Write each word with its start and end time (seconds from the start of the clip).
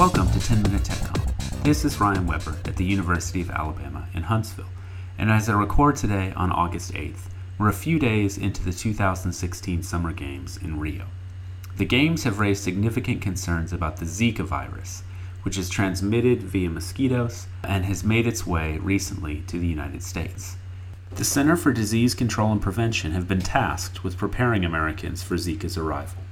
Welcome 0.00 0.30
to 0.30 0.40
10 0.40 0.62
Minute 0.62 0.84
Tech 0.84 0.98
Talk. 0.98 1.36
This 1.62 1.84
is 1.84 2.00
Ryan 2.00 2.26
Weber 2.26 2.56
at 2.64 2.76
the 2.76 2.86
University 2.86 3.42
of 3.42 3.50
Alabama 3.50 4.08
in 4.14 4.22
Huntsville, 4.22 4.70
and 5.18 5.30
as 5.30 5.46
I 5.46 5.52
record 5.52 5.96
today 5.96 6.32
on 6.34 6.50
August 6.50 6.94
8th, 6.94 7.28
we're 7.58 7.68
a 7.68 7.74
few 7.74 7.98
days 7.98 8.38
into 8.38 8.64
the 8.64 8.72
2016 8.72 9.82
Summer 9.82 10.14
Games 10.14 10.56
in 10.56 10.80
Rio. 10.80 11.04
The 11.76 11.84
Games 11.84 12.24
have 12.24 12.38
raised 12.38 12.64
significant 12.64 13.20
concerns 13.20 13.74
about 13.74 13.98
the 13.98 14.06
Zika 14.06 14.42
virus, 14.42 15.02
which 15.42 15.58
is 15.58 15.68
transmitted 15.68 16.44
via 16.44 16.70
mosquitoes 16.70 17.46
and 17.62 17.84
has 17.84 18.02
made 18.02 18.26
its 18.26 18.46
way 18.46 18.78
recently 18.78 19.42
to 19.48 19.58
the 19.58 19.66
United 19.66 20.02
States. 20.02 20.56
The 21.10 21.24
Center 21.24 21.58
for 21.58 21.74
Disease 21.74 22.14
Control 22.14 22.52
and 22.52 22.62
Prevention 22.62 23.12
have 23.12 23.28
been 23.28 23.42
tasked 23.42 24.02
with 24.02 24.16
preparing 24.16 24.64
Americans 24.64 25.22
for 25.22 25.34
Zika's 25.34 25.76
arrival. 25.76 26.22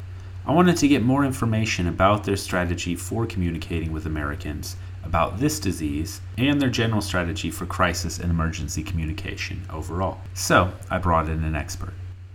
I 0.49 0.53
wanted 0.53 0.79
to 0.79 0.89
get 0.89 1.03
more 1.03 1.27
information 1.27 1.89
about 1.89 2.25
their 2.25 2.39
strategy 2.39 2.97
for 2.97 3.27
communicating 3.27 3.93
with 3.93 4.07
Americans 4.07 4.77
about 5.05 5.39
this 5.39 5.61
disease 5.61 6.23
and 6.39 6.59
their 6.59 6.71
general 6.71 7.03
strategy 7.03 7.51
for 7.51 7.67
crisis 7.67 8.19
and 8.19 8.31
emergency 8.31 8.83
communication 8.83 9.61
overall. 9.71 10.17
So, 10.33 10.73
I 10.91 10.97
brought 11.01 11.29
in 11.29 11.45
an 11.45 11.55
expert. 11.55 11.93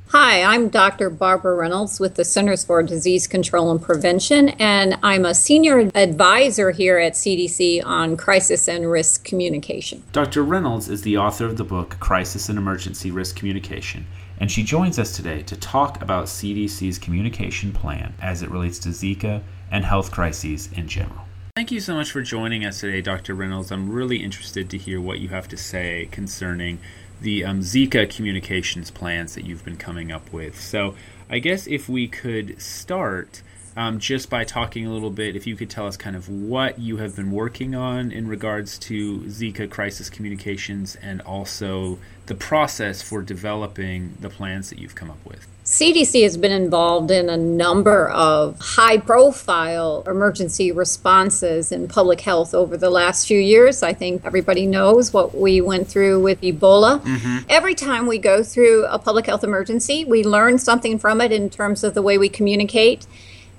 Hi, 0.10 0.44
I'm 0.44 0.70
Dr. 0.70 1.10
Barbara 1.10 1.56
Reynolds 1.56 2.00
with 2.00 2.14
the 2.14 2.24
Centers 2.24 2.64
for 2.64 2.84
Disease 2.84 3.26
Control 3.26 3.72
and 3.72 3.82
Prevention, 3.82 4.50
and 4.60 4.96
I'm 5.02 5.26
a 5.26 5.34
senior 5.34 5.90
advisor 5.96 6.70
here 6.70 7.00
at 7.00 7.14
CDC 7.14 7.84
on 7.84 8.16
crisis 8.16 8.68
and 8.68 8.92
risk 8.92 9.24
communication. 9.26 10.04
Dr. 10.12 10.44
Reynolds 10.44 10.88
is 10.88 11.02
the 11.02 11.18
author 11.18 11.48
of 11.48 11.58
the 11.58 11.64
book 11.64 11.98
Crisis 12.00 12.48
and 12.48 12.60
Emergency 12.60 13.10
Risk 13.10 13.36
Communication 13.36 14.06
and 14.40 14.52
she 14.52 14.64
joins 14.64 15.00
us 15.00 15.16
today 15.16 15.42
to 15.44 15.56
talk 15.56 16.02
about 16.02 16.26
CDC's 16.26 16.98
communication 16.98 17.72
plan 17.72 18.14
as 18.22 18.42
it 18.42 18.50
relates 18.50 18.80
to 18.80 18.90
Zika 18.90 19.42
and 19.72 19.86
health 19.86 20.12
crises 20.12 20.70
in 20.74 20.88
general. 20.88 21.22
Thank 21.56 21.72
you 21.72 21.80
so 21.80 21.94
much 21.94 22.12
for 22.12 22.22
joining 22.22 22.66
us 22.66 22.80
today, 22.80 23.02
Dr. 23.02 23.36
Reynolds. 23.36 23.72
I'm 23.72 23.90
really 23.90 24.24
interested 24.24 24.70
to 24.72 24.78
hear 24.78 25.00
what 25.00 25.20
you 25.20 25.30
have 25.30 25.48
to 25.50 25.58
say 25.58 26.10
concerning 26.12 26.80
the 27.22 27.46
um, 27.46 27.60
Zika 27.60 28.10
communications 28.10 28.90
plans 28.90 29.36
that 29.36 29.46
you've 29.46 29.64
been 29.64 29.78
coming 29.78 30.12
up 30.12 30.34
with. 30.34 30.60
So, 30.60 30.96
I 31.30 31.40
guess 31.40 31.68
if 31.68 31.88
we 31.88 32.08
could 32.08 32.62
start 32.62 33.44
um, 33.76 34.00
just 34.00 34.30
by 34.30 34.44
talking 34.44 34.86
a 34.86 34.92
little 34.92 35.10
bit, 35.10 35.36
if 35.36 35.48
you 35.48 35.56
could 35.56 35.70
tell 35.70 35.88
us 35.88 35.98
kind 35.98 36.16
of 36.16 36.30
what 36.30 36.80
you 36.80 36.98
have 36.98 37.16
been 37.16 37.32
working 37.32 37.74
on 37.76 38.12
in 38.12 38.28
regards 38.28 38.78
to 38.80 39.20
Zika 39.22 39.70
crisis 39.70 40.10
communications 40.10 40.96
and 41.02 41.22
also 41.22 41.98
the 42.28 42.36
process 42.36 43.02
for 43.02 43.22
developing 43.22 44.16
the 44.20 44.30
plans 44.30 44.70
that 44.70 44.80
you've 44.80 44.96
come 44.96 45.10
up 45.10 45.24
with. 45.26 45.48
CDC 45.66 46.24
has 46.24 46.36
been 46.36 46.52
involved 46.52 47.10
in 47.10 47.30
a 47.30 47.38
number 47.38 48.10
of 48.10 48.60
high 48.60 48.98
profile 48.98 50.04
emergency 50.06 50.74
responses 50.74 51.72
in 51.72 51.88
public 51.88 52.20
health 52.20 52.54
over 52.54 52.76
the 52.76 52.90
last 52.90 53.28
few 53.28 53.40
years. 53.40 53.82
I 53.82 53.94
think 53.94 54.26
everybody 54.26 54.66
knows 54.66 55.14
what 55.14 55.36
we 55.38 55.62
went 55.62 55.88
through 55.88 56.22
with 56.22 56.42
Ebola. 56.42 57.02
Mm-hmm. 57.02 57.38
Every 57.48 57.76
time 57.76 58.08
we 58.08 58.18
go 58.18 58.44
through 58.44 58.86
a 58.88 59.00
public 59.00 59.26
health 59.26 59.44
emergency, 59.44 60.04
we 60.04 60.24
learn 60.24 60.60
something 60.60 61.00
from 61.00 61.22
it 61.22 61.32
in 61.32 61.50
terms 61.50 61.84
of 61.84 61.94
the 61.94 62.02
way 62.02 62.18
we 62.18 62.28
communicate 62.28 63.08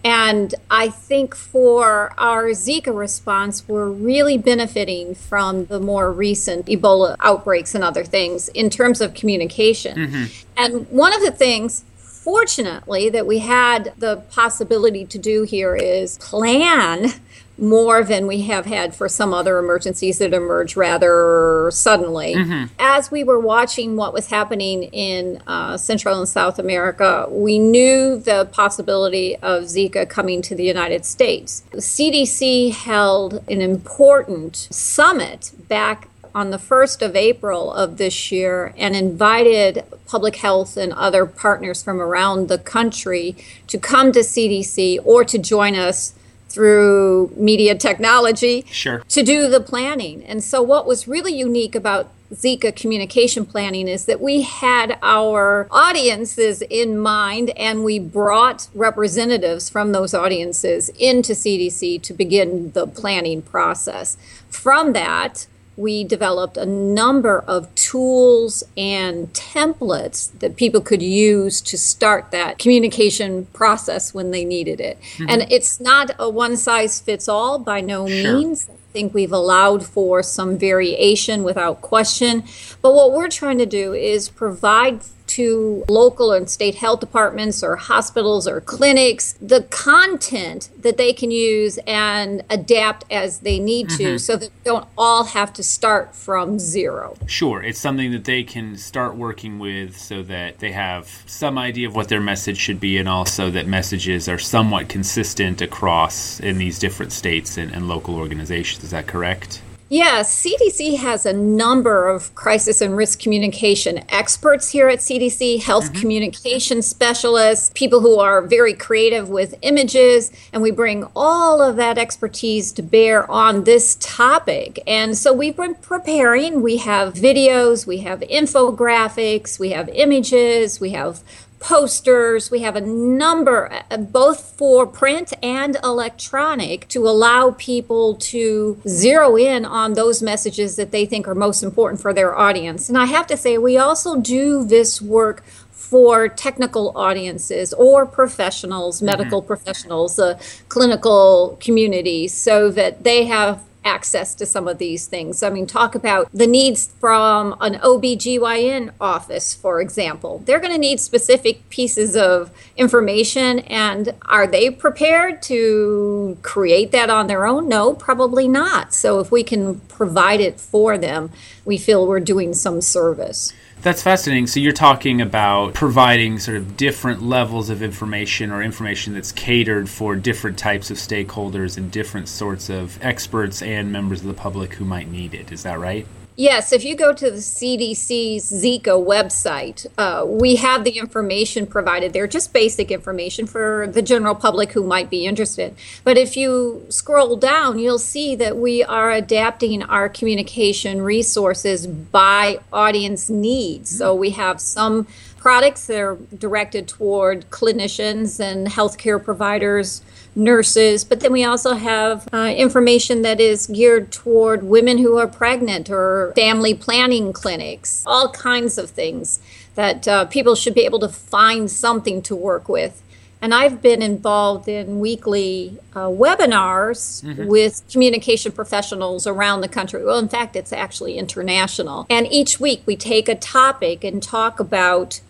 and 0.05 0.55
I 0.71 0.91
think 0.91 1.35
for 1.35 2.13
our 2.19 2.51
Zika 2.51 2.95
response, 2.95 3.67
we're 3.67 3.89
really 3.89 4.37
benefiting 4.37 5.15
from 5.15 5.65
the 5.65 5.81
more 5.81 6.13
recent 6.13 6.67
Ebola 6.67 7.17
outbreaks 7.21 7.75
and 7.75 7.83
other 7.83 8.05
things 8.05 8.49
in 8.49 8.69
terms 8.69 9.01
of 9.01 9.15
communication. 9.15 9.97
Mm-hmm. 9.97 10.25
And 10.59 10.91
one 10.91 11.15
of 11.15 11.23
the 11.23 11.31
things, 11.31 11.87
fortunately, 11.97 13.09
that 13.09 13.27
we 13.27 13.39
had 13.39 13.95
the 13.97 14.19
possibility 14.31 15.07
to 15.07 15.19
do 15.19 15.45
here 15.45 15.75
is 15.75 16.19
plan 16.19 17.09
more 17.57 18.03
than 18.03 18.27
we 18.27 18.43
have 18.43 18.67
had 18.67 18.95
for 18.95 19.09
some 19.09 19.33
other 19.33 19.59
emergencies 19.59 20.19
that 20.19 20.33
emerge 20.33 20.77
rather 20.77 21.71
suddenly. 21.73 22.35
Mm-hmm. 22.35 22.73
As 22.79 23.11
we 23.11 23.23
were 23.23 23.39
watching 23.39 23.97
what 23.97 24.13
was 24.13 24.29
happening 24.29 24.85
in 24.85 25.41
uh, 25.47 25.77
Central 25.77 26.19
and 26.19 26.29
South 26.29 26.59
America, 26.59 27.27
we 27.31 27.59
knew 27.59 28.19
the 28.19 28.49
possibility 28.53 29.37
of 29.37 29.65
Zika 29.65 30.09
coming 30.09 30.43
to 30.43 30.55
the 30.55 30.65
United 30.65 31.05
States. 31.05 31.61
The 31.71 31.79
CDC 31.79 32.73
held 32.73 33.45
an 33.49 33.63
important 33.63 34.57
summit 34.57 35.53
back 35.69 36.09
on 36.35 36.51
the 36.51 36.59
1st 36.59 37.01
of 37.03 37.15
April 37.15 37.73
of 37.73 37.97
this 37.97 38.33
year 38.33 38.75
and 38.77 38.97
invited 38.97 39.85
public 40.09 40.37
health 40.37 40.77
and 40.77 40.93
other 40.93 41.25
partners 41.25 41.83
from 41.83 42.01
around 42.01 42.49
the 42.49 42.59
country 42.59 43.37
to 43.69 43.79
come 43.79 44.11
to 44.11 44.19
CDC 44.19 44.99
or 45.05 45.25
to 45.25 45.39
join 45.39 45.77
us 45.77 46.15
through 46.55 47.33
media 47.37 47.75
technology 47.75 48.65
sure. 48.71 49.03
to 49.09 49.23
do 49.23 49.49
the 49.49 49.61
planning. 49.61 50.25
And 50.25 50.43
so, 50.43 50.63
what 50.63 50.87
was 50.87 51.09
really 51.09 51.35
unique 51.35 51.75
about 51.75 52.11
Zika 52.33 52.75
communication 52.75 53.45
planning 53.45 53.87
is 53.89 54.07
that 54.07 54.21
we 54.21 54.43
had 54.43 54.99
our 55.03 55.69
audiences 55.71 56.63
in 56.63 56.99
mind 56.99 57.51
and 57.51 57.85
we 57.85 57.99
brought 57.99 58.69
representatives 58.75 59.69
from 59.69 59.93
those 59.93 60.15
audiences 60.15 60.89
into 60.91 61.33
CDC 61.33 62.03
to 62.03 62.13
begin 62.13 62.73
the 62.73 62.87
planning 62.87 63.43
process. 63.43 64.17
From 64.49 64.93
that, 64.95 65.47
we 65.77 66.05
developed 66.05 66.57
a 66.57 66.67
number 66.67 67.41
of 67.41 67.75
tools 67.75 68.63
and 68.77 69.33
templates 69.33 70.31
that 70.39 70.57
people 70.57 70.81
could 70.81 71.03
use 71.03 71.61
to 71.61 71.77
start 71.77 72.31
that 72.31 72.59
communication 72.59 73.47
process 73.47 74.15
when 74.15 74.31
they 74.31 74.45
needed 74.45 74.81
it. 74.81 75.01
Mm-hmm. 75.01 75.27
And 75.29 75.47
it's 75.51 75.81
not 75.81 76.13
a 76.19 76.31
one 76.31 76.57
size 76.57 77.01
fits 77.01 77.29
all 77.29 77.59
by 77.59 77.81
no 77.81 78.07
sure. 78.07 78.39
means. 78.39 78.69
I 78.71 78.75
think 78.93 79.13
we've 79.13 79.33
allowed 79.33 79.85
for 79.85 80.23
some 80.23 80.57
variation 80.57 81.43
without 81.43 81.81
question. 81.81 82.45
But 82.81 82.95
what 82.95 83.13
we're 83.13 83.29
trying 83.29 83.59
to 83.59 83.67
do 83.67 83.93
is 83.93 84.29
provide 84.29 85.01
to 85.35 85.85
local 85.89 86.31
and 86.31 86.49
state 86.49 86.77
health 86.77 87.01
departments 87.01 87.61
or 87.65 87.75
hospitals 87.75 88.47
or 88.47 88.61
clinics 88.61 89.33
the 89.41 89.63
content 89.63 90.69
that 90.79 90.97
they 90.97 91.13
can 91.13 91.33
use 91.33 91.77
and 91.89 92.45
adapt 92.51 93.05
as 93.11 93.41
they 93.41 93.59
need 93.59 93.89
to 93.89 94.05
mm-hmm. 94.05 94.17
so 94.17 94.37
that 94.37 94.51
they 94.63 94.71
don't 94.71 94.87
all 94.97 95.25
have 95.25 95.53
to 95.53 95.63
start 95.63 96.15
from 96.15 96.61
zero. 96.61 97.17
Sure. 97.27 97.61
It's 97.61 97.81
something 97.81 98.13
that 98.13 98.25
they 98.25 98.45
can 98.45 98.77
start 98.77 99.17
working 99.17 99.59
with 99.59 99.99
so 99.99 100.23
that 100.23 100.61
they 100.61 100.71
have 100.71 101.25
some 101.27 101.59
idea 101.59 101.89
of 101.89 101.97
what 101.97 102.09
their 102.09 102.21
message 102.21 102.59
should 102.59 102.79
be 102.79 102.97
and 102.99 103.09
also 103.09 103.51
that 103.51 103.67
messages 103.67 104.29
are 104.29 104.39
somewhat 104.39 104.89
consistent 104.89 105.61
across 105.61 106.39
in 106.39 106.59
these 106.59 106.79
different 106.79 107.11
states 107.11 107.57
and, 107.57 107.73
and 107.73 107.89
local 107.89 108.15
organizations. 108.15 108.85
Is 108.85 108.93
that 108.93 109.09
correct? 109.09 109.61
Yes, 109.91 110.43
CDC 110.43 110.97
has 110.97 111.27
a 111.27 111.33
number 111.35 112.09
of 112.09 112.35
crisis 112.35 112.81
and 112.81 112.97
risk 112.97 113.21
communication 113.21 114.03
experts 114.09 114.71
here 114.71 114.89
at 114.89 115.01
CDC, 115.01 115.63
health 115.63 115.85
mm-hmm. 115.85 116.01
communication 116.01 116.81
specialists, 116.81 117.71
people 117.75 118.01
who 118.01 118.19
are 118.19 118.41
very 118.41 118.73
creative 118.73 119.29
with 119.29 119.55
images, 119.61 120.33
and 120.55 120.63
we 120.63 120.71
bring 120.71 121.05
all 121.15 121.61
of 121.61 121.77
that 121.77 121.99
expertise 121.99 122.73
to 122.73 122.83
bear 122.83 123.31
on 123.31 123.65
this 123.65 123.97
topic. 124.01 124.83
And 124.87 125.19
so 125.19 125.35
we've 125.35 125.57
been 125.57 125.75
preparing. 125.75 126.63
We 126.63 126.79
have 126.79 127.13
videos, 127.13 127.87
we 127.87 127.99
have 127.99 128.21
infographics, 128.21 129.59
we 129.59 129.71
have 129.71 129.91
images, 129.91 130.81
we 130.81 130.91
have 130.91 131.23
posters. 131.65 132.51
We 132.51 132.61
have 132.61 132.77
a 132.77 132.83
number, 132.83 133.73
uh, 133.91 133.97
both 133.97 134.55
for 134.59 134.87
print 134.87 135.33
and 135.43 135.79
electronic, 135.83 136.87
to 136.89 137.09
allow 137.09 137.53
people 137.53 138.17
to 138.17 138.79
zero 138.87 139.37
in 139.37 139.65
on 139.65 139.95
those 139.95 140.23
messages 140.23 140.77
that 140.77 140.91
they 140.91 141.07
think 141.07 141.27
are 141.27 141.35
most 141.35 141.63
important 141.63 142.03
for 142.03 142.13
their 142.13 142.37
audience. 142.37 142.91
And 142.91 142.99
I 142.99 143.07
have 143.07 143.27
to 143.29 143.37
say, 143.39 143.57
we 143.57 143.79
also 143.79 144.21
do 144.21 144.63
this 144.63 145.01
work 145.01 145.43
for 145.71 146.29
technical 146.29 146.93
audiences 146.97 147.73
or 147.73 148.05
professionals, 148.05 149.01
medical 149.01 149.41
mm-hmm. 149.41 149.47
professionals, 149.47 150.17
the 150.17 150.37
uh, 150.37 150.39
clinical 150.69 151.57
community, 151.61 152.29
so 152.29 152.71
that 152.73 153.05
they 153.05 153.25
have 153.25 153.63
access 153.85 154.35
to 154.37 154.47
some 154.47 154.67
of 154.67 154.79
these 154.79 155.07
things. 155.07 155.43
I 155.43 155.51
mean, 155.51 155.67
talk 155.67 155.95
about 155.95 156.29
the 156.33 156.47
needs 156.47 156.93
from 157.01 157.57
an 157.61 157.75
OBGYN 157.75 158.93
office, 159.01 159.55
for 159.55 159.81
example. 159.81 160.43
They're 160.45 160.61
going 160.61 160.73
to 160.73 160.79
need 160.79 161.01
specific 161.01 161.69
pieces 161.71 162.17
of 162.17 162.51
information, 162.77 163.61
and 163.61 164.15
are 164.23 164.47
they 164.47 164.71
prepared 164.71 165.43
to 165.43 166.39
create 166.43 166.93
that 166.93 167.11
on 167.11 167.27
their 167.27 167.47
own? 167.47 167.69
No, 167.69 167.95
probably 167.95 168.49
not. 168.49 168.95
So 168.95 169.21
if 169.21 169.31
we 169.31 169.43
can 169.43 169.81
provide 169.81 170.41
it 170.41 170.61
for 170.61 170.97
them, 170.99 171.31
we 171.65 171.79
feel 171.79 172.07
we're 172.07 172.21
doing 172.21 172.55
some 172.55 172.81
service. 172.81 173.53
That's 173.85 174.03
fascinating. 174.03 174.47
So 174.47 174.61
you're 174.61 174.73
talking 174.73 175.21
about 175.21 175.75
providing 175.75 176.39
sort 176.39 176.57
of 176.57 176.75
different 176.75 177.21
levels 177.21 177.69
of 177.69 177.83
information 177.83 178.51
or 178.51 178.63
information 178.63 179.13
that's 179.13 179.31
catered 179.31 179.91
for 179.91 180.17
different 180.17 180.57
types 180.57 180.91
of 180.91 180.97
stakeholders 180.97 181.77
and 181.77 181.93
different 181.93 182.31
sorts 182.31 182.71
of 182.71 182.99
experts 183.03 183.61
and 183.61 183.93
members 183.93 184.23
of 184.23 184.29
the 184.29 184.33
public 184.33 184.73
who 184.73 184.87
might 184.87 185.11
need 185.11 185.35
it. 185.35 185.53
Is 185.53 185.65
that 185.65 185.79
right? 185.79 186.07
Yes, 186.37 186.73
if 186.73 186.85
you 186.85 186.97
go 186.97 187.13
to 187.13 187.31
the 187.31 187.37
CDC's 187.37 188.51
Zika 188.51 188.99
website, 188.99 189.87
uh, 189.97 190.27
we 190.27 190.57
have 190.57 190.83
the 190.83 190.99
information 190.99 191.65
provided 191.65 192.13
there, 192.13 192.27
just 192.27 192.53
basic 192.53 192.91
information 192.91 193.47
for 193.47 193.87
the 193.87 194.03
general 194.03 194.35
public 194.35 194.73
who 194.73 194.83
might 194.83 195.09
be 195.09 195.27
interested. 195.27 195.77
But 196.03 196.19
if 196.19 196.37
you 196.37 196.87
scroll 196.89 197.37
down, 197.37 197.79
you'll 197.79 198.01
see 198.01 198.35
that 198.35 198.57
we 198.57 198.83
are 198.83 199.13
adapting 199.13 199.85
our 199.85 200.09
communication 200.09 201.03
resources 201.03 201.87
by 201.87 202.59
audience 202.73 203.31
needs. 203.31 203.97
So 203.97 204.13
we 204.13 204.31
have 204.31 204.61
some 204.61 205.07
products 205.45 205.89
that 205.89 206.01
are 206.01 206.17
directed 206.39 206.89
toward 206.89 207.45
clinicians 207.51 208.41
and 208.41 208.67
healthcare 208.67 209.23
providers 209.23 210.01
nurses, 210.35 211.05
but 211.05 211.21
then 211.21 211.33
we 211.33 211.45
also 211.45 211.75
have 211.75 212.27
uh, 212.33 212.55
information 212.57 213.21
that 213.21 213.39
is 213.43 213.67
geared 213.67 214.11
toward 214.11 214.63
women 214.63 214.97
who 214.97 215.19
are 215.19 215.29
pregnant 215.29 215.91
or 215.91 216.33
family 216.35 216.73
planning 216.73 217.31
clinics, 217.31 218.03
all 218.07 218.33
kinds 218.33 218.79
of 218.79 218.89
things 218.89 219.39
that 219.75 220.09
uh, 220.09 220.25
people 220.25 220.55
should 220.55 220.75
be 220.75 220.87
able 220.87 220.99
to 220.99 221.11
find 221.11 221.71
something 221.71 222.23
to 222.23 222.35
work 222.35 222.67
with. 222.67 223.03
And 223.43 223.53
I've 223.53 223.83
been 223.83 224.01
involved 224.01 224.67
in 224.69 224.99
weekly 224.99 225.77
uh, 225.95 226.07
webinars 226.07 227.23
mm-hmm. 227.23 227.47
with 227.47 227.83
communication 227.93 228.51
professionals 228.51 229.27
around 229.27 229.61
the 229.61 229.69
country. 229.69 230.03
Well, 230.03 230.19
in 230.19 230.31
fact, 230.31 230.57
it's 230.57 230.73
actually 230.73 231.19
international. 231.19 232.07
And 232.09 232.27
each 232.33 232.59
week 232.59 232.83
we 232.87 232.97
take 232.97 233.29
a 233.29 233.35
topic 233.35 234.03
and 234.03 234.23
talk 234.23 234.59
about 234.59 235.21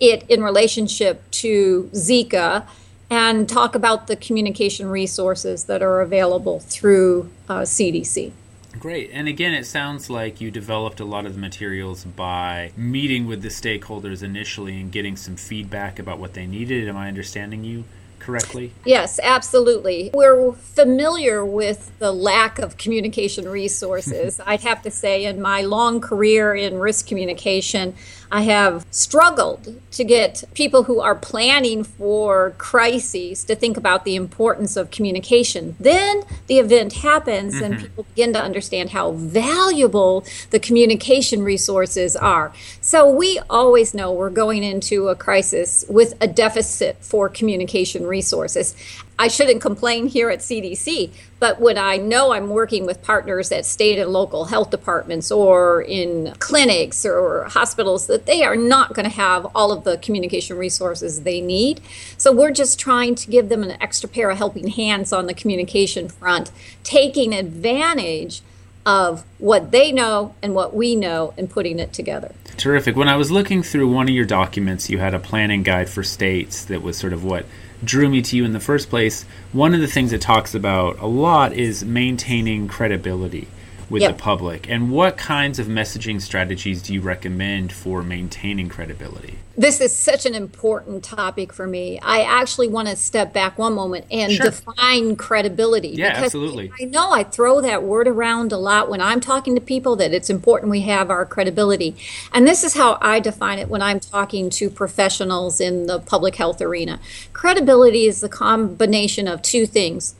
it 0.00 0.28
in 0.28 0.42
relationship 0.42 1.30
to 1.30 1.90
Zika 1.92 2.66
and 3.10 3.48
talk 3.48 3.74
about 3.74 4.06
the 4.06 4.16
communication 4.16 4.88
resources 4.88 5.64
that 5.64 5.82
are 5.82 6.00
available 6.00 6.60
through 6.60 7.30
uh, 7.48 7.60
CDC. 7.60 8.32
Great. 8.78 9.10
And 9.12 9.28
again, 9.28 9.54
it 9.54 9.66
sounds 9.66 10.10
like 10.10 10.40
you 10.40 10.50
developed 10.50 10.98
a 11.00 11.04
lot 11.04 11.26
of 11.26 11.34
the 11.34 11.40
materials 11.40 12.04
by 12.04 12.72
meeting 12.76 13.26
with 13.26 13.42
the 13.42 13.48
stakeholders 13.48 14.22
initially 14.22 14.80
and 14.80 14.90
getting 14.90 15.16
some 15.16 15.36
feedback 15.36 15.98
about 15.98 16.18
what 16.18 16.34
they 16.34 16.46
needed. 16.46 16.88
Am 16.88 16.96
I 16.96 17.08
understanding 17.08 17.62
you 17.62 17.84
correctly? 18.18 18.72
Yes, 18.84 19.20
absolutely. 19.22 20.10
We're 20.12 20.52
familiar 20.52 21.44
with 21.44 21.96
the 21.98 22.12
lack 22.12 22.58
of 22.58 22.76
communication 22.76 23.48
resources. 23.48 24.40
I'd 24.46 24.62
have 24.62 24.82
to 24.82 24.90
say, 24.90 25.24
in 25.24 25.40
my 25.40 25.62
long 25.62 26.00
career 26.00 26.54
in 26.54 26.78
risk 26.78 27.06
communication, 27.06 27.94
I 28.34 28.40
have 28.40 28.84
struggled 28.90 29.80
to 29.92 30.02
get 30.02 30.42
people 30.54 30.82
who 30.82 30.98
are 30.98 31.14
planning 31.14 31.84
for 31.84 32.50
crises 32.58 33.44
to 33.44 33.54
think 33.54 33.76
about 33.76 34.04
the 34.04 34.16
importance 34.16 34.76
of 34.76 34.90
communication. 34.90 35.76
Then 35.78 36.24
the 36.48 36.58
event 36.58 36.94
happens 36.94 37.54
mm-hmm. 37.54 37.64
and 37.64 37.80
people 37.80 38.02
begin 38.02 38.32
to 38.32 38.42
understand 38.42 38.90
how 38.90 39.12
valuable 39.12 40.24
the 40.50 40.58
communication 40.58 41.44
resources 41.44 42.16
are. 42.16 42.52
So 42.80 43.08
we 43.08 43.38
always 43.48 43.94
know 43.94 44.10
we're 44.10 44.30
going 44.30 44.64
into 44.64 45.06
a 45.10 45.14
crisis 45.14 45.84
with 45.88 46.14
a 46.20 46.26
deficit 46.26 46.96
for 47.04 47.28
communication 47.28 48.04
resources. 48.04 48.74
I 49.18 49.28
shouldn't 49.28 49.60
complain 49.60 50.08
here 50.08 50.28
at 50.28 50.40
CDC, 50.40 51.10
but 51.38 51.60
when 51.60 51.78
I 51.78 51.98
know 51.98 52.32
I'm 52.32 52.48
working 52.48 52.84
with 52.84 53.00
partners 53.02 53.52
at 53.52 53.64
state 53.64 53.98
and 53.98 54.10
local 54.10 54.46
health 54.46 54.70
departments 54.70 55.30
or 55.30 55.82
in 55.82 56.34
clinics 56.40 57.06
or 57.06 57.44
hospitals, 57.44 58.08
that 58.08 58.26
they 58.26 58.42
are 58.42 58.56
not 58.56 58.94
going 58.94 59.08
to 59.08 59.14
have 59.14 59.46
all 59.54 59.70
of 59.70 59.84
the 59.84 59.98
communication 59.98 60.56
resources 60.56 61.22
they 61.22 61.40
need. 61.40 61.80
So 62.18 62.32
we're 62.32 62.50
just 62.50 62.80
trying 62.80 63.14
to 63.16 63.30
give 63.30 63.48
them 63.48 63.62
an 63.62 63.80
extra 63.80 64.08
pair 64.08 64.30
of 64.30 64.38
helping 64.38 64.68
hands 64.68 65.12
on 65.12 65.26
the 65.26 65.34
communication 65.34 66.08
front, 66.08 66.50
taking 66.82 67.32
advantage 67.32 68.42
of 68.86 69.24
what 69.38 69.70
they 69.70 69.92
know 69.92 70.34
and 70.42 70.54
what 70.54 70.74
we 70.74 70.94
know 70.96 71.32
and 71.38 71.48
putting 71.48 71.78
it 71.78 71.92
together. 71.92 72.34
Terrific. 72.56 72.96
When 72.96 73.08
I 73.08 73.16
was 73.16 73.30
looking 73.30 73.62
through 73.62 73.90
one 73.90 74.08
of 74.08 74.14
your 74.14 74.26
documents, 74.26 74.90
you 74.90 74.98
had 74.98 75.14
a 75.14 75.18
planning 75.18 75.62
guide 75.62 75.88
for 75.88 76.02
states 76.02 76.64
that 76.66 76.82
was 76.82 76.96
sort 76.96 77.12
of 77.12 77.24
what 77.24 77.46
drew 77.84 78.08
me 78.08 78.22
to 78.22 78.36
you 78.36 78.44
in 78.44 78.52
the 78.52 78.60
first 78.60 78.90
place, 78.90 79.24
one 79.52 79.74
of 79.74 79.80
the 79.80 79.86
things 79.86 80.12
it 80.12 80.20
talks 80.20 80.54
about 80.54 80.98
a 80.98 81.06
lot 81.06 81.52
is 81.52 81.84
maintaining 81.84 82.68
credibility 82.68 83.48
with 83.90 84.02
yep. 84.02 84.16
the 84.16 84.22
public. 84.22 84.68
And 84.68 84.90
what 84.90 85.16
kinds 85.16 85.58
of 85.58 85.66
messaging 85.66 86.20
strategies 86.20 86.82
do 86.82 86.94
you 86.94 87.00
recommend 87.00 87.72
for 87.72 88.02
maintaining 88.02 88.68
credibility? 88.68 89.38
This 89.56 89.80
is 89.80 89.96
such 89.96 90.26
an 90.26 90.34
important 90.34 91.04
topic 91.04 91.52
for 91.52 91.66
me. 91.66 92.00
I 92.00 92.22
actually 92.22 92.66
want 92.66 92.88
to 92.88 92.96
step 92.96 93.32
back 93.32 93.56
one 93.56 93.72
moment 93.72 94.06
and 94.10 94.32
sure. 94.32 94.46
define 94.46 95.14
credibility. 95.14 95.90
Yeah, 95.90 96.08
absolutely. 96.08 96.72
I 96.80 96.86
know 96.86 97.12
I 97.12 97.22
throw 97.22 97.60
that 97.60 97.84
word 97.84 98.08
around 98.08 98.50
a 98.50 98.56
lot 98.56 98.90
when 98.90 99.00
I'm 99.00 99.20
talking 99.20 99.54
to 99.54 99.60
people 99.60 99.94
that 99.96 100.12
it's 100.12 100.28
important 100.28 100.70
we 100.70 100.80
have 100.82 101.08
our 101.08 101.24
credibility. 101.24 101.94
And 102.32 102.48
this 102.48 102.64
is 102.64 102.74
how 102.74 102.98
I 103.00 103.20
define 103.20 103.60
it 103.60 103.68
when 103.68 103.80
I'm 103.80 104.00
talking 104.00 104.50
to 104.50 104.68
professionals 104.68 105.60
in 105.60 105.86
the 105.86 106.00
public 106.00 106.34
health 106.34 106.60
arena. 106.60 106.98
Credibility 107.32 108.06
is 108.06 108.20
the 108.20 108.28
combination 108.28 109.28
of 109.28 109.40
two 109.42 109.66
things 109.66 110.16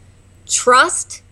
trust 0.47 1.23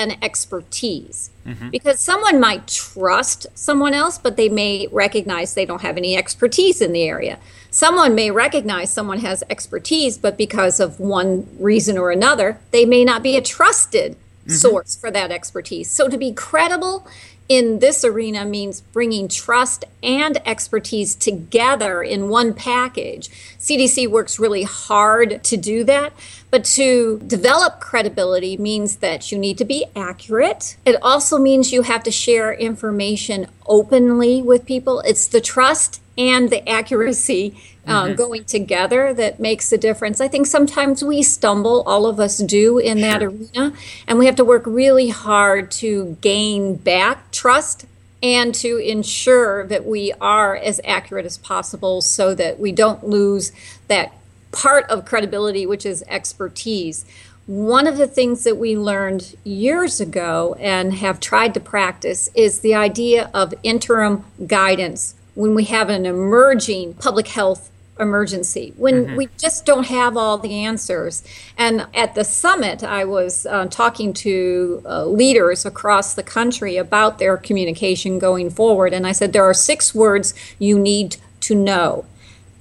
and 0.00 0.16
expertise. 0.22 1.30
Mm-hmm. 1.46 1.70
Because 1.70 2.00
someone 2.00 2.40
might 2.40 2.66
trust 2.66 3.46
someone 3.54 3.94
else, 3.94 4.18
but 4.18 4.36
they 4.36 4.48
may 4.48 4.88
recognize 4.90 5.54
they 5.54 5.66
don't 5.66 5.82
have 5.82 5.96
any 5.96 6.16
expertise 6.16 6.80
in 6.80 6.92
the 6.92 7.02
area. 7.02 7.38
Someone 7.70 8.14
may 8.14 8.30
recognize 8.30 8.90
someone 8.92 9.18
has 9.18 9.44
expertise, 9.50 10.18
but 10.18 10.36
because 10.36 10.80
of 10.80 10.98
one 10.98 11.46
reason 11.58 11.96
or 11.98 12.10
another, 12.10 12.58
they 12.70 12.84
may 12.84 13.04
not 13.04 13.22
be 13.22 13.36
a 13.36 13.42
trusted 13.42 14.12
mm-hmm. 14.12 14.52
source 14.52 14.96
for 14.96 15.10
that 15.10 15.30
expertise. 15.30 15.90
So 15.90 16.08
to 16.08 16.16
be 16.16 16.32
credible 16.32 17.06
in 17.50 17.80
this 17.80 18.04
arena 18.04 18.44
means 18.44 18.80
bringing 18.80 19.26
trust 19.26 19.84
and 20.04 20.40
expertise 20.46 21.16
together 21.16 22.00
in 22.00 22.28
one 22.28 22.54
package. 22.54 23.28
CDC 23.58 24.08
works 24.08 24.38
really 24.38 24.62
hard 24.62 25.42
to 25.42 25.56
do 25.56 25.82
that, 25.82 26.12
but 26.52 26.64
to 26.64 27.18
develop 27.26 27.80
credibility 27.80 28.56
means 28.56 28.98
that 28.98 29.32
you 29.32 29.38
need 29.38 29.58
to 29.58 29.64
be 29.64 29.84
accurate. 29.96 30.76
It 30.86 31.02
also 31.02 31.38
means 31.38 31.72
you 31.72 31.82
have 31.82 32.04
to 32.04 32.12
share 32.12 32.54
information 32.54 33.48
openly 33.66 34.40
with 34.42 34.64
people. 34.64 35.00
It's 35.00 35.26
the 35.26 35.40
trust 35.40 36.00
and 36.16 36.50
the 36.50 36.66
accuracy 36.68 37.56
uh, 37.86 38.04
mm-hmm. 38.04 38.14
going 38.14 38.44
together 38.44 39.14
that 39.14 39.40
makes 39.40 39.72
a 39.72 39.78
difference. 39.78 40.20
I 40.20 40.28
think 40.28 40.46
sometimes 40.46 41.02
we 41.02 41.22
stumble, 41.22 41.82
all 41.86 42.06
of 42.06 42.20
us 42.20 42.38
do 42.38 42.78
in 42.78 42.98
sure. 42.98 43.08
that 43.08 43.22
arena, 43.22 43.72
and 44.06 44.18
we 44.18 44.26
have 44.26 44.36
to 44.36 44.44
work 44.44 44.64
really 44.66 45.08
hard 45.08 45.70
to 45.72 46.16
gain 46.20 46.76
back 46.76 47.29
trust 47.40 47.86
and 48.22 48.54
to 48.54 48.76
ensure 48.76 49.66
that 49.66 49.86
we 49.86 50.12
are 50.20 50.54
as 50.54 50.78
accurate 50.84 51.24
as 51.24 51.38
possible 51.38 52.02
so 52.02 52.34
that 52.34 52.60
we 52.60 52.70
don't 52.70 53.02
lose 53.02 53.50
that 53.88 54.12
part 54.52 54.84
of 54.90 55.06
credibility, 55.06 55.64
which 55.64 55.86
is 55.86 56.04
expertise. 56.06 57.06
One 57.46 57.86
of 57.86 57.96
the 57.96 58.06
things 58.06 58.44
that 58.44 58.58
we 58.58 58.76
learned 58.76 59.34
years 59.42 60.02
ago 60.02 60.54
and 60.60 60.92
have 60.92 61.18
tried 61.18 61.54
to 61.54 61.60
practice 61.60 62.28
is 62.34 62.60
the 62.60 62.74
idea 62.74 63.30
of 63.32 63.54
interim 63.62 64.26
guidance 64.46 65.14
when 65.34 65.54
we 65.54 65.64
have 65.64 65.88
an 65.88 66.04
emerging 66.04 66.92
public 66.94 67.28
health 67.28 67.69
emergency 68.00 68.72
when 68.76 69.04
mm-hmm. 69.04 69.16
we 69.16 69.28
just 69.38 69.66
don't 69.66 69.86
have 69.86 70.16
all 70.16 70.38
the 70.38 70.64
answers. 70.64 71.22
And 71.56 71.86
at 71.94 72.14
the 72.14 72.24
summit, 72.24 72.82
I 72.82 73.04
was 73.04 73.46
uh, 73.46 73.66
talking 73.66 74.12
to 74.14 74.82
uh, 74.84 75.04
leaders 75.06 75.66
across 75.66 76.14
the 76.14 76.22
country 76.22 76.76
about 76.76 77.18
their 77.18 77.36
communication 77.36 78.18
going 78.18 78.50
forward. 78.50 78.92
And 78.92 79.06
I 79.06 79.12
said, 79.12 79.32
there 79.32 79.44
are 79.44 79.54
six 79.54 79.94
words 79.94 80.34
you 80.58 80.78
need 80.78 81.18
to 81.40 81.54
know. 81.54 82.06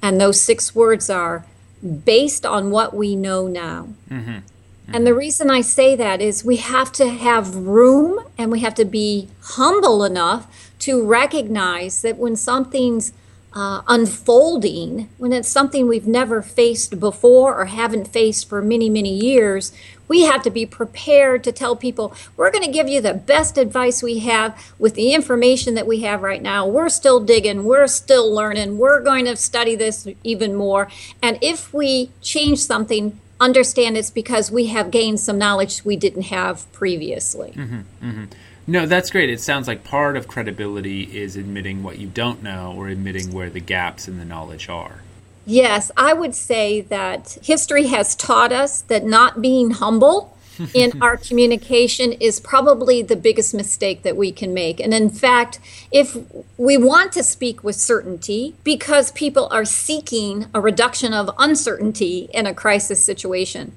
And 0.02 0.20
those 0.20 0.40
six 0.40 0.76
words 0.76 1.10
are 1.10 1.46
based 2.06 2.46
on 2.46 2.72
what 2.72 2.94
we 2.94 3.16
know 3.16 3.48
now. 3.48 3.88
Mm-hmm. 4.10 4.40
Mm-hmm. 4.90 4.96
And 4.96 5.08
the 5.08 5.14
reason 5.14 5.50
I 5.52 5.62
say 5.62 5.96
that 5.96 6.20
is 6.20 6.44
we 6.44 6.58
have 6.58 6.92
to 6.94 7.10
have 7.10 7.56
room 7.56 8.26
and 8.38 8.52
we 8.52 8.62
have 8.62 8.74
to 8.76 8.86
be 8.86 9.30
humble 9.42 10.04
enough 10.04 10.72
to 10.80 11.06
recognize 11.06 12.02
that 12.02 12.18
when 12.18 12.36
something's 12.36 13.14
uh, 13.54 13.82
unfolding, 13.88 15.10
when 15.18 15.34
it's 15.34 15.50
something 15.50 15.88
we've 15.88 16.08
never 16.08 16.42
faced 16.42 17.00
before 17.00 17.60
or 17.60 17.66
haven't 17.66 18.08
faced 18.08 18.48
for 18.48 18.62
many, 18.62 18.90
many 18.90 19.14
years, 19.14 19.72
we 20.08 20.22
have 20.22 20.42
to 20.44 20.50
be 20.50 20.66
prepared 20.66 21.44
to 21.44 21.52
tell 21.52 21.76
people 21.76 22.14
we're 22.36 22.52
going 22.52 22.64
to 22.64 22.72
give 22.72 22.88
you 22.90 23.00
the 23.00 23.14
best 23.14 23.58
advice 23.58 24.04
we 24.04 24.20
have 24.20 24.74
with 24.78 24.96
the 24.96 25.14
information 25.14 25.76
that 25.76 25.88
we 25.88 26.02
have 26.02 26.22
right 26.22 26.42
now. 26.42 26.68
We're 26.68 26.90
still 26.90 27.20
digging, 27.20 27.64
we're 27.64 27.88
still 27.88 28.32
learning, 28.34 28.78
we're 28.78 29.02
going 29.02 29.26
to 29.26 29.36
study 29.36 29.76
this 29.76 30.08
even 30.24 30.56
more. 30.56 30.90
And 31.22 31.38
if 31.42 31.74
we 31.74 32.12
change 32.22 32.60
something, 32.60 33.20
understand 33.40 33.98
it's 33.98 34.12
because 34.12 34.52
we 34.52 34.66
have 34.68 34.92
gained 34.92 35.20
some 35.20 35.38
knowledge 35.38 35.86
we 35.86 35.96
didn't 35.96 36.24
have 36.24 36.72
previously. 36.74 37.54
Mm-hmm, 37.56 37.80
mm-hmm. 38.04 38.26
No, 38.70 38.86
that's 38.86 39.10
great. 39.10 39.32
It 39.32 39.42
sounds 39.42 39.68
like 39.68 39.84
part 39.84 40.16
of 40.16 40.28
credibility 40.28 41.18
is 41.18 41.36
admitting 41.36 41.82
what 41.82 41.98
you 41.98 42.06
don't 42.06 42.44
know 42.44 42.76
or 42.78 42.88
admitting 42.88 43.34
where 43.34 43.50
the 43.50 43.60
gaps 43.60 44.08
in 44.08 44.20
the 44.20 44.26
knowledge 44.26 44.70
are. 44.70 45.02
Yes, 45.48 45.90
I 45.98 46.14
would 46.14 46.36
say 46.36 46.82
that 46.82 47.40
history 47.42 47.88
has 47.88 48.16
taught 48.16 48.52
us 48.52 48.82
that 48.84 49.04
not 49.04 49.42
being 49.42 49.72
humble 49.72 50.38
in 50.76 51.02
our 51.02 51.18
communication 51.18 52.14
is 52.14 52.40
probably 52.40 53.02
the 53.02 53.16
biggest 53.16 53.56
mistake 53.56 54.04
that 54.04 54.16
we 54.16 54.32
can 54.32 54.54
make. 54.54 54.80
And 54.80 54.94
in 54.94 55.10
fact, 55.10 55.60
if 55.92 56.16
we 56.56 56.78
want 56.78 57.12
to 57.14 57.24
speak 57.24 57.64
with 57.64 57.76
certainty 57.76 58.54
because 58.64 59.12
people 59.14 59.48
are 59.50 59.66
seeking 59.66 60.46
a 60.54 60.62
reduction 60.62 61.12
of 61.12 61.32
uncertainty 61.40 62.30
in 62.36 62.46
a 62.46 62.54
crisis 62.54 63.04
situation. 63.04 63.72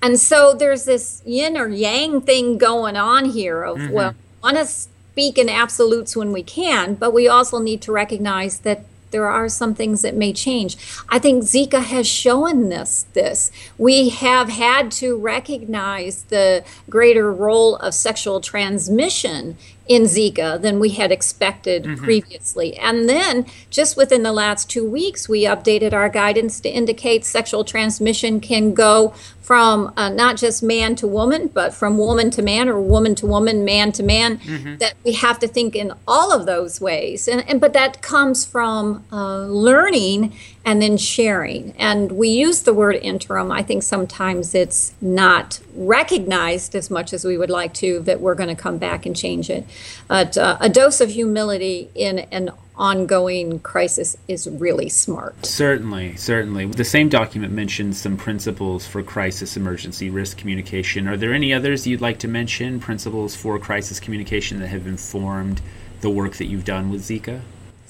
And 0.00 0.20
so 0.20 0.54
there's 0.54 0.84
this 0.84 1.20
yin 1.26 1.56
or 1.56 1.66
yang 1.66 2.20
thing 2.20 2.58
going 2.58 2.96
on 2.96 3.24
here 3.24 3.64
of, 3.64 3.78
mm-hmm. 3.78 3.92
well, 3.92 4.14
want 4.46 4.58
to 4.58 4.64
speak 4.64 5.38
in 5.38 5.48
absolutes 5.48 6.14
when 6.14 6.30
we 6.30 6.42
can, 6.42 6.94
but 6.94 7.12
we 7.12 7.26
also 7.26 7.58
need 7.58 7.82
to 7.82 7.90
recognize 7.90 8.60
that 8.60 8.84
there 9.10 9.26
are 9.26 9.48
some 9.48 9.74
things 9.74 10.02
that 10.02 10.14
may 10.14 10.32
change. 10.32 10.76
I 11.08 11.18
think 11.18 11.42
Zika 11.42 11.82
has 11.82 12.06
shown 12.06 12.68
this 12.68 13.06
this. 13.12 13.50
We 13.78 14.10
have 14.10 14.48
had 14.48 14.92
to 14.92 15.16
recognize 15.16 16.24
the 16.24 16.64
greater 16.88 17.32
role 17.32 17.76
of 17.76 17.94
sexual 17.94 18.40
transmission 18.40 19.56
in 19.88 20.02
Zika 20.02 20.60
than 20.60 20.80
we 20.80 20.90
had 20.90 21.12
expected 21.12 21.84
mm-hmm. 21.84 22.04
previously. 22.04 22.76
And 22.76 23.08
then, 23.08 23.46
just 23.70 23.96
within 23.96 24.22
the 24.22 24.32
last 24.32 24.68
two 24.68 24.88
weeks, 24.88 25.28
we 25.28 25.44
updated 25.44 25.92
our 25.92 26.08
guidance 26.08 26.60
to 26.60 26.68
indicate 26.68 27.24
sexual 27.24 27.64
transmission 27.64 28.40
can 28.40 28.74
go 28.74 29.14
from 29.40 29.92
uh, 29.96 30.08
not 30.08 30.36
just 30.36 30.60
man 30.60 30.96
to 30.96 31.06
woman, 31.06 31.48
but 31.48 31.72
from 31.72 31.98
woman 31.98 32.32
to 32.32 32.42
man 32.42 32.68
or 32.68 32.80
woman 32.80 33.14
to 33.14 33.26
woman, 33.26 33.64
man 33.64 33.92
to 33.92 34.02
man. 34.02 34.38
Mm-hmm. 34.38 34.78
That 34.78 34.94
we 35.04 35.12
have 35.12 35.38
to 35.38 35.46
think 35.46 35.76
in 35.76 35.92
all 36.08 36.32
of 36.32 36.46
those 36.46 36.80
ways, 36.80 37.28
and, 37.28 37.48
and 37.48 37.60
but 37.60 37.72
that 37.74 38.02
comes 38.02 38.44
from 38.44 39.04
uh, 39.12 39.42
learning 39.46 40.34
and 40.66 40.82
then 40.82 40.96
sharing. 40.96 41.72
And 41.78 42.10
we 42.10 42.28
use 42.28 42.62
the 42.62 42.74
word 42.74 42.96
interim. 42.96 43.52
I 43.52 43.62
think 43.62 43.84
sometimes 43.84 44.52
it's 44.52 44.92
not 45.00 45.60
recognized 45.76 46.74
as 46.74 46.90
much 46.90 47.12
as 47.12 47.24
we 47.24 47.38
would 47.38 47.50
like 47.50 47.72
to 47.74 48.00
that 48.00 48.20
we're 48.20 48.34
going 48.34 48.54
to 48.54 48.60
come 48.60 48.76
back 48.76 49.06
and 49.06 49.16
change 49.16 49.48
it. 49.48 49.64
But 50.08 50.36
uh, 50.36 50.58
a 50.60 50.68
dose 50.68 51.00
of 51.00 51.10
humility 51.10 51.88
in 51.94 52.18
an 52.18 52.50
ongoing 52.76 53.60
crisis 53.60 54.16
is 54.26 54.48
really 54.48 54.88
smart. 54.88 55.46
Certainly, 55.46 56.16
certainly. 56.16 56.66
The 56.66 56.84
same 56.84 57.08
document 57.08 57.52
mentions 57.52 58.00
some 58.00 58.16
principles 58.16 58.88
for 58.88 59.04
crisis 59.04 59.56
emergency 59.56 60.10
risk 60.10 60.36
communication. 60.36 61.06
Are 61.06 61.16
there 61.16 61.32
any 61.32 61.54
others 61.54 61.86
you'd 61.86 62.00
like 62.00 62.18
to 62.18 62.28
mention, 62.28 62.80
principles 62.80 63.36
for 63.36 63.56
crisis 63.60 64.00
communication 64.00 64.58
that 64.58 64.68
have 64.68 64.88
informed 64.88 65.62
the 66.00 66.10
work 66.10 66.34
that 66.34 66.46
you've 66.46 66.64
done 66.64 66.90
with 66.90 67.02
Zika? 67.02 67.40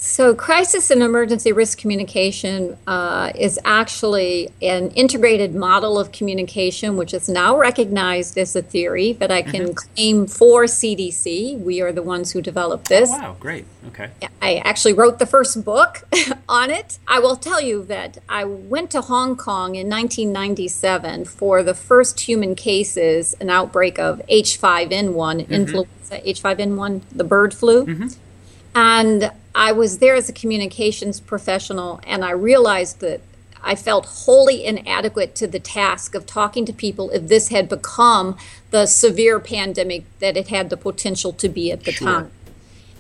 So, 0.07 0.37
crisis 0.37 0.93
and 0.93 1.03
emergency 1.03 1.53
risk 1.53 1.79
communication 1.79 2.79
uh, 2.87 3.33
is 3.35 3.59
actually 3.65 4.53
an 4.63 4.93
integrated 4.93 5.53
model 5.53 5.99
of 5.99 6.13
communication, 6.13 6.97
which 6.97 7.13
is 7.13 7.29
now 7.29 7.59
recognized 7.59 8.39
as 8.39 8.55
a 8.55 8.63
theory 8.63 9.15
that 9.15 9.33
I 9.33 9.43
can 9.43 9.71
mm-hmm. 9.71 9.95
claim 9.95 10.27
for 10.29 10.65
CDC. 10.65 11.59
We 11.59 11.81
are 11.81 11.91
the 11.91 12.05
ones 12.05 12.31
who 12.31 12.41
developed 12.41 12.89
this. 12.89 13.11
Oh, 13.13 13.19
wow, 13.19 13.37
great. 13.41 13.67
Okay. 13.89 14.11
I 14.41 14.63
actually 14.65 14.93
wrote 14.93 15.19
the 15.19 15.27
first 15.27 15.65
book 15.65 16.05
on 16.49 16.71
it. 16.71 17.01
I 17.09 17.19
will 17.19 17.37
tell 17.37 17.61
you 17.61 17.85
that 17.87 18.19
I 18.29 18.45
went 18.45 18.93
to 18.93 19.01
Hong 19.01 19.37
Kong 19.37 19.75
in 19.75 19.91
1997 19.91 21.25
for 21.25 21.65
the 21.65 21.75
first 21.75 22.21
human 22.21 22.55
cases, 22.55 23.35
an 23.41 23.51
outbreak 23.51 23.99
of 23.99 24.23
H5N1, 24.31 25.13
mm-hmm. 25.13 25.53
influenza 25.53 26.21
H5N1, 26.21 27.03
the 27.13 27.25
bird 27.25 27.53
flu. 27.53 27.87
Mm-hmm. 27.87 28.09
And 28.77 29.33
I 29.57 29.73
was 29.73 29.99
there 29.99 30.15
as 30.15 30.29
a 30.29 30.35
communications 30.35 31.19
professional, 31.19 31.99
and 32.07 32.23
I 32.23 32.33
realized 32.33 33.01
that 33.01 33.23
I 33.63 33.75
felt 33.75 34.05
wholly 34.05 34.67
inadequate 34.67 35.35
to 35.37 35.47
the 35.47 35.59
task 35.59 36.15
of 36.15 36.27
talking 36.27 36.67
to 36.67 36.75
people 36.75 37.09
if 37.11 37.27
this 37.27 37.49
had 37.49 37.67
become 37.67 38.37
the 38.71 38.85
severe 38.85 39.41
pandemic 39.41 40.05
that 40.21 40.37
it 40.37 40.49
had 40.49 40.69
the 40.69 40.77
potential 40.77 41.33
to 41.33 41.49
be 41.49 41.73
at 41.73 41.85
the 41.85 41.93
sure. 41.93 42.07
time. 42.07 42.31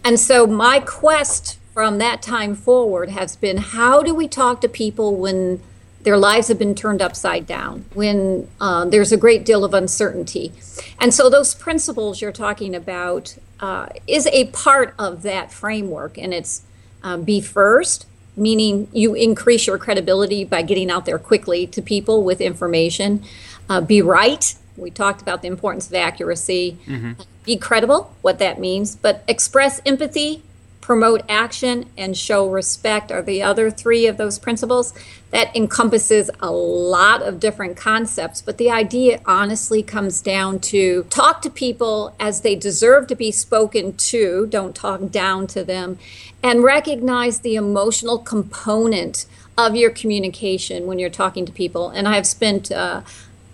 And 0.02 0.18
so 0.18 0.46
my 0.46 0.80
quest 0.80 1.58
from 1.74 1.98
that 1.98 2.22
time 2.22 2.54
forward 2.54 3.10
has 3.10 3.36
been 3.36 3.58
how 3.58 4.02
do 4.02 4.14
we 4.14 4.26
talk 4.26 4.62
to 4.62 4.68
people 4.68 5.14
when 5.16 5.60
their 6.00 6.16
lives 6.16 6.48
have 6.48 6.58
been 6.58 6.74
turned 6.74 7.02
upside 7.02 7.46
down, 7.46 7.84
when 7.92 8.48
uh, 8.60 8.86
there's 8.86 9.12
a 9.12 9.18
great 9.18 9.44
deal 9.44 9.62
of 9.62 9.74
uncertainty? 9.74 10.52
And 10.98 11.12
so 11.12 11.28
those 11.28 11.54
principles 11.54 12.22
you're 12.22 12.32
talking 12.32 12.74
about 12.74 13.36
uh, 13.60 13.88
is 14.06 14.26
a 14.28 14.46
part 14.46 14.94
of 14.98 15.22
that 15.22 15.52
framework, 15.52 16.18
and 16.18 16.34
it's 16.34 16.62
um, 17.02 17.22
be 17.22 17.40
first, 17.40 18.06
meaning 18.36 18.88
you 18.92 19.14
increase 19.14 19.66
your 19.66 19.78
credibility 19.78 20.44
by 20.44 20.62
getting 20.62 20.90
out 20.90 21.06
there 21.06 21.18
quickly 21.18 21.66
to 21.68 21.80
people 21.80 22.22
with 22.22 22.40
information. 22.40 23.22
Uh, 23.68 23.80
be 23.80 24.02
right. 24.02 24.54
We 24.76 24.90
talked 24.90 25.22
about 25.22 25.42
the 25.42 25.48
importance 25.48 25.86
of 25.86 25.94
accuracy. 25.94 26.76
Mm-hmm. 26.86 27.12
Be 27.44 27.56
credible, 27.56 28.14
what 28.22 28.38
that 28.40 28.60
means, 28.60 28.96
but 28.96 29.24
express 29.28 29.80
empathy 29.86 30.42
promote 30.86 31.20
action, 31.28 31.84
and 31.98 32.16
show 32.16 32.48
respect 32.48 33.10
are 33.10 33.20
the 33.20 33.42
other 33.42 33.72
three 33.72 34.06
of 34.06 34.18
those 34.18 34.38
principles. 34.38 34.94
That 35.32 35.54
encompasses 35.56 36.30
a 36.38 36.52
lot 36.52 37.22
of 37.22 37.40
different 37.40 37.76
concepts, 37.76 38.40
but 38.40 38.56
the 38.56 38.70
idea 38.70 39.20
honestly 39.26 39.82
comes 39.82 40.20
down 40.20 40.60
to 40.60 41.02
talk 41.10 41.42
to 41.42 41.50
people 41.50 42.14
as 42.20 42.42
they 42.42 42.54
deserve 42.54 43.08
to 43.08 43.16
be 43.16 43.32
spoken 43.32 43.94
to, 43.94 44.46
don't 44.46 44.76
talk 44.76 45.10
down 45.10 45.48
to 45.48 45.64
them, 45.64 45.98
and 46.40 46.62
recognize 46.62 47.40
the 47.40 47.56
emotional 47.56 48.18
component 48.18 49.26
of 49.58 49.74
your 49.74 49.90
communication 49.90 50.86
when 50.86 51.00
you're 51.00 51.10
talking 51.10 51.44
to 51.46 51.52
people. 51.52 51.88
And 51.88 52.06
I 52.06 52.14
have 52.14 52.28
spent 52.28 52.70
uh, 52.70 53.00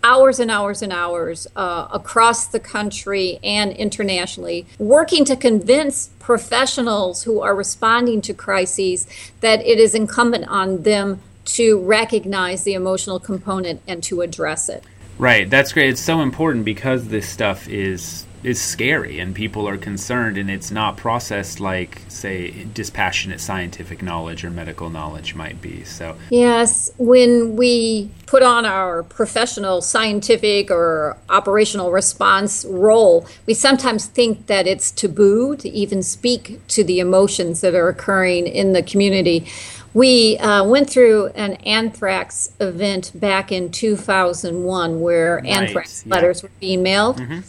hours 0.04 0.38
and 0.40 0.50
hours 0.50 0.82
and 0.82 0.92
hours 0.92 1.46
uh, 1.56 1.88
across 1.92 2.46
the 2.46 2.60
country 2.60 3.38
and 3.42 3.72
internationally, 3.72 4.66
working 4.78 5.24
to 5.24 5.36
convince 5.36 6.08
professionals 6.18 7.22
who 7.24 7.40
are 7.40 7.54
responding 7.54 8.20
to 8.22 8.34
crises 8.34 9.06
that 9.40 9.60
it 9.64 9.78
is 9.78 9.94
incumbent 9.94 10.46
on 10.48 10.82
them 10.82 11.20
to 11.44 11.80
recognize 11.80 12.62
the 12.62 12.74
emotional 12.74 13.18
component 13.18 13.80
and 13.86 14.02
to 14.02 14.20
address 14.20 14.68
it. 14.68 14.84
Right, 15.18 15.48
that's 15.48 15.72
great. 15.72 15.90
It's 15.90 16.00
so 16.00 16.20
important 16.20 16.64
because 16.64 17.08
this 17.08 17.28
stuff 17.28 17.68
is 17.68 18.24
is 18.42 18.60
scary 18.60 19.20
and 19.20 19.34
people 19.34 19.68
are 19.68 19.78
concerned 19.78 20.36
and 20.36 20.50
it's 20.50 20.70
not 20.70 20.96
processed 20.96 21.60
like 21.60 22.00
say 22.08 22.64
dispassionate 22.74 23.40
scientific 23.40 24.02
knowledge 24.02 24.44
or 24.44 24.50
medical 24.50 24.90
knowledge 24.90 25.34
might 25.34 25.60
be 25.62 25.84
so 25.84 26.16
yes 26.30 26.90
when 26.98 27.56
we 27.56 28.10
put 28.26 28.42
on 28.42 28.66
our 28.66 29.04
professional 29.04 29.80
scientific 29.80 30.70
or 30.70 31.16
operational 31.28 31.92
response 31.92 32.64
role 32.64 33.26
we 33.46 33.54
sometimes 33.54 34.06
think 34.06 34.46
that 34.46 34.66
it's 34.66 34.90
taboo 34.90 35.54
to 35.54 35.68
even 35.68 36.02
speak 36.02 36.60
to 36.66 36.82
the 36.82 36.98
emotions 36.98 37.60
that 37.60 37.74
are 37.74 37.88
occurring 37.88 38.46
in 38.46 38.72
the 38.72 38.82
community 38.82 39.46
we 39.94 40.38
uh, 40.38 40.64
went 40.64 40.88
through 40.88 41.26
an 41.34 41.52
anthrax 41.66 42.50
event 42.60 43.12
back 43.14 43.52
in 43.52 43.70
2001 43.70 45.00
where 45.00 45.36
right. 45.36 45.46
anthrax 45.46 46.04
yeah. 46.04 46.14
letters 46.14 46.42
were 46.42 46.50
being 46.58 46.82
mailed 46.82 47.18
mm-hmm 47.18 47.40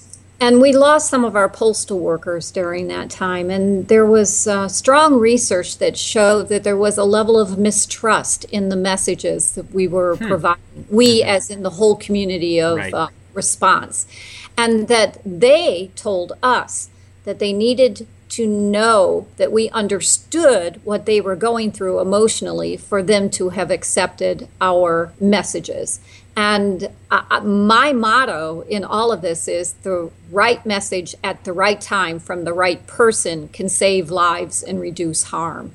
and 0.44 0.60
we 0.60 0.74
lost 0.74 1.10
some 1.10 1.24
of 1.24 1.38
our 1.38 1.48
postal 1.48 2.00
workers 2.00 2.52
during 2.52 2.90
that 2.90 3.10
time. 3.10 3.50
And 3.50 3.88
there 3.88 4.06
was 4.06 4.46
uh, 4.46 4.68
strong 4.68 5.18
research 5.18 5.78
that 5.78 5.98
showed 5.98 6.50
that 6.50 6.66
there 6.66 6.76
was 6.76 6.98
a 6.98 7.06
level 7.06 7.40
of 7.40 7.58
mistrust 7.58 8.44
in 8.46 8.68
the 8.68 8.76
messages 8.76 9.56
that 9.56 9.72
we 9.74 9.88
were 9.88 10.18
hmm. 10.18 10.28
providing, 10.28 10.86
we 10.90 11.22
mm-hmm. 11.22 11.30
as 11.30 11.50
in 11.50 11.64
the 11.64 11.70
whole 11.70 11.96
community 11.96 12.60
of 12.60 12.78
right. 12.78 12.94
uh, 12.94 13.08
response. 13.34 14.06
And 14.58 14.90
that 14.90 15.18
they 15.26 15.92
told 15.96 16.34
us 16.44 16.90
that 17.24 17.40
they 17.40 17.54
needed 17.54 18.06
to 18.34 18.46
know 18.46 19.28
that 19.38 19.52
we 19.52 19.70
understood 19.70 20.82
what 20.84 21.06
they 21.06 21.22
were 21.22 21.38
going 21.38 21.72
through 21.72 22.02
emotionally 22.02 22.76
for 22.76 23.02
them 23.02 23.30
to 23.30 23.50
have 23.50 23.72
accepted 23.72 24.50
our 24.60 25.14
messages. 25.22 26.02
And 26.36 26.90
uh, 27.12 27.42
my 27.42 27.94
motto 27.94 28.62
in 28.62 28.84
all 28.84 29.12
of 29.12 29.22
this 29.22 29.48
is 29.48 29.74
the 29.84 30.10
right 30.32 30.66
message 30.66 31.16
at 31.24 31.44
the 31.44 31.54
right 31.54 31.80
time 31.80 32.20
from 32.20 32.44
the 32.44 32.54
right 32.54 32.86
person 32.88 33.50
can 33.50 33.70
save 33.70 34.10
lives 34.10 34.64
and 34.64 34.80
reduce 34.80 35.24
harm. 35.24 35.74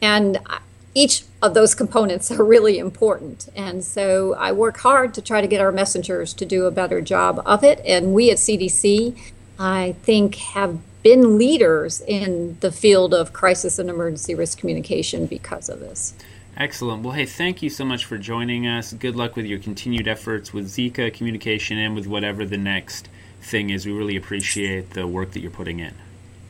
And 0.00 0.36
uh, 0.46 0.58
each 0.94 1.24
of 1.42 1.54
those 1.54 1.74
components 1.74 2.30
are 2.38 2.44
really 2.44 2.78
important. 2.78 3.48
And 3.56 3.84
so 3.84 4.34
I 4.34 4.52
work 4.52 4.78
hard 4.78 5.12
to 5.14 5.22
try 5.22 5.40
to 5.40 5.46
get 5.46 5.60
our 5.60 5.72
messengers 5.72 6.32
to 6.34 6.46
do 6.46 6.66
a 6.66 6.70
better 6.70 7.00
job 7.00 7.42
of 7.44 7.64
it. 7.64 7.80
And 7.84 8.14
we 8.14 8.30
at 8.30 8.38
CDC, 8.38 9.18
I 9.58 9.96
think, 10.02 10.36
have 10.36 10.78
been 11.02 11.38
leaders 11.38 12.00
in 12.00 12.56
the 12.60 12.72
field 12.72 13.14
of 13.14 13.32
crisis 13.32 13.78
and 13.78 13.88
emergency 13.88 14.34
risk 14.34 14.58
communication 14.58 15.26
because 15.26 15.68
of 15.68 15.80
this. 15.80 16.14
Excellent. 16.56 17.02
Well, 17.02 17.12
hey, 17.12 17.26
thank 17.26 17.62
you 17.62 17.68
so 17.68 17.84
much 17.84 18.06
for 18.06 18.16
joining 18.16 18.66
us. 18.66 18.92
Good 18.92 19.14
luck 19.14 19.36
with 19.36 19.44
your 19.44 19.58
continued 19.58 20.08
efforts 20.08 20.54
with 20.54 20.66
Zika 20.66 21.12
communication 21.12 21.76
and 21.76 21.94
with 21.94 22.06
whatever 22.06 22.46
the 22.46 22.56
next 22.56 23.08
thing 23.42 23.70
is. 23.70 23.84
We 23.84 23.92
really 23.92 24.16
appreciate 24.16 24.90
the 24.90 25.06
work 25.06 25.32
that 25.32 25.40
you're 25.40 25.50
putting 25.50 25.80
in. 25.80 25.92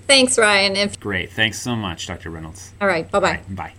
Thanks, 0.07 0.39
Ryan. 0.39 0.77
If- 0.77 1.01
Great. 1.01 1.33
Thanks 1.33 1.61
so 1.61 1.75
much, 1.75 2.07
Dr. 2.07 2.31
Reynolds. 2.31 2.73
All 2.81 2.87
right. 2.87 3.11
Bye-bye. 3.11 3.41
bye. 3.51 3.73